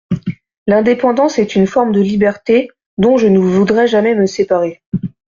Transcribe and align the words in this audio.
L’indépendance 0.65 1.37
est 1.37 1.55
une 1.55 1.67
forme 1.67 1.91
de 1.91 2.01
liberté 2.01 2.69
dont 2.97 3.17
je 3.17 3.27
ne 3.27 3.37
voudrais 3.37 3.85
jamais 3.85 4.15
me 4.15 4.25
séparer. 4.25 4.81